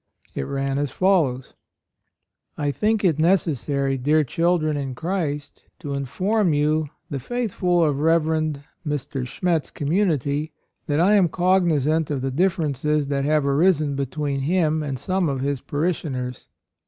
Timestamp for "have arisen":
13.25-13.95